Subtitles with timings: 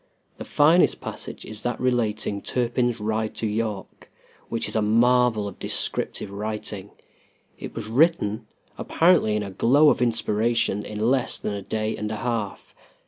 [0.39, 4.11] The finest passage is that relating Turpin's ride to York,
[4.49, 6.89] which is a marvel of descriptive writing.
[7.59, 8.47] It was written,
[8.79, 12.73] apparently in a glow of inspiration, in less than a day and a half.